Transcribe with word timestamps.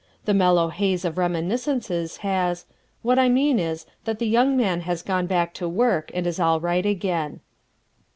the 0.25 0.33
mellow 0.33 0.69
haze 0.69 1.05
of 1.05 1.15
reminiscences 1.19 2.17
has 2.25 2.65
what 3.03 3.19
I 3.19 3.29
mean 3.29 3.59
is 3.59 3.85
that 4.05 4.17
the 4.17 4.25
young 4.27 4.57
man 4.57 4.81
has 4.81 5.03
gone 5.03 5.27
back 5.27 5.53
to 5.53 5.69
work 5.69 6.09
and 6.15 6.25
is 6.25 6.39
all 6.39 6.59
right 6.59 6.87
again. 6.87 7.39